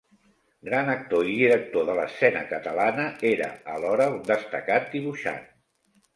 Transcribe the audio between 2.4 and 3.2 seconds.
catalana,